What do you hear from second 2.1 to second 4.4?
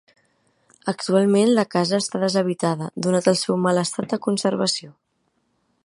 deshabitada donat el seu mal estat de